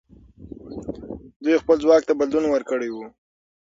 [1.43, 3.05] دوی خپل ځواک ته بدلون ورکړی وو.